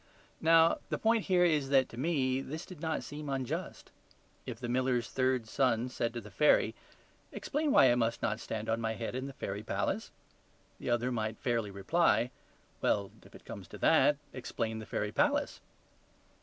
Now, 0.41 0.79
the 0.89 0.97
point 0.97 1.25
here 1.25 1.45
is 1.45 1.69
that 1.69 1.87
to 1.89 1.95
ME 1.97 2.41
this 2.41 2.65
did 2.65 2.81
not 2.81 3.03
seem 3.03 3.29
unjust. 3.29 3.91
If 4.47 4.59
the 4.59 4.67
miller's 4.67 5.07
third 5.07 5.47
son 5.47 5.89
said 5.89 6.11
to 6.15 6.21
the 6.21 6.31
fairy, 6.31 6.73
"Explain 7.31 7.71
why 7.71 7.91
I 7.91 7.93
must 7.93 8.19
not 8.19 8.39
stand 8.39 8.67
on 8.67 8.81
my 8.81 8.95
head 8.95 9.13
in 9.13 9.27
the 9.27 9.33
fairy 9.33 9.61
palace," 9.61 10.09
the 10.79 10.89
other 10.89 11.11
might 11.11 11.37
fairly 11.37 11.69
reply, 11.69 12.31
"Well, 12.81 13.11
if 13.21 13.35
it 13.35 13.45
comes 13.45 13.67
to 13.67 13.77
that, 13.77 14.17
explain 14.33 14.79
the 14.79 14.87
fairy 14.87 15.11
palace." 15.11 15.61